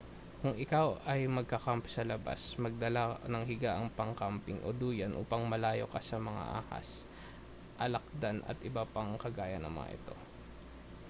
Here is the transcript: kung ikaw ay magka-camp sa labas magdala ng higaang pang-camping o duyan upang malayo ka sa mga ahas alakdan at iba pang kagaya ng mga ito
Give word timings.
kung 0.41 0.55
ikaw 0.65 0.87
ay 1.11 1.19
magka-camp 1.35 1.85
sa 1.89 2.01
labas 2.11 2.41
magdala 2.65 3.05
ng 3.31 3.43
higaang 3.49 3.87
pang-camping 3.97 4.57
o 4.67 4.73
duyan 4.81 5.13
upang 5.21 5.43
malayo 5.53 5.85
ka 5.93 6.01
sa 6.09 6.17
mga 6.27 6.43
ahas 6.65 6.89
alakdan 7.85 8.37
at 8.49 8.57
iba 8.69 8.81
pang 8.93 9.11
kagaya 9.23 9.57
ng 9.61 9.69
mga 9.77 9.93
ito 9.99 10.15